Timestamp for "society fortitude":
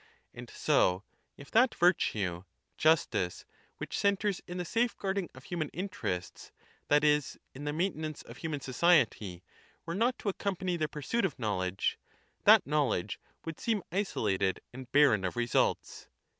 8.61-9.81